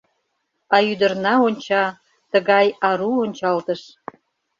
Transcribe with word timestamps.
А 0.75 0.77
ӱдырна 0.91 1.33
онча, 1.47 1.85
тыгай 2.31 2.67
ару 2.89 3.11
ончалтыш… 3.23 3.81